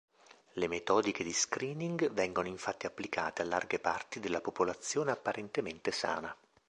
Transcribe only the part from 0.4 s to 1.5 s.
Le metodiche di